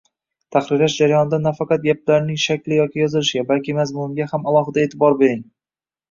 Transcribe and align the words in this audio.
Tahrirlash 0.55 0.93
jarayonida 1.01 1.37
nafaqat 1.41 1.83
gaplarning 1.83 2.39
shakli 2.43 2.79
yoki 2.79 3.01
yozilishiga, 3.01 3.43
balki 3.51 3.75
mazmunga 3.81 4.27
ham 4.31 4.49
alohida 4.53 4.87
e’tibor 4.87 5.19
bering 5.21 5.45